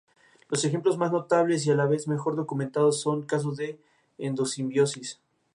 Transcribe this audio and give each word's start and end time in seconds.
Los 0.49 0.65
ejemplos 0.65 0.97
más 0.97 1.11
notables 1.11 1.67
y 1.67 1.69
a 1.69 1.75
la 1.75 1.85
vez 1.85 2.07
mejor 2.07 2.35
documentados 2.35 2.99
son 2.99 3.21
casos 3.21 3.55
de 3.57 3.77
endosimbiosis. 4.17 5.19